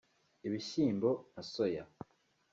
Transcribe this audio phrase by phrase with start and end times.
[0.47, 1.83] ibishyimbo na soya